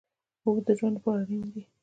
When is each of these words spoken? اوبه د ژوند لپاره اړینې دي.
اوبه 0.43 0.61
د 0.67 0.69
ژوند 0.77 0.95
لپاره 0.97 1.19
اړینې 1.23 1.49
دي. 1.55 1.63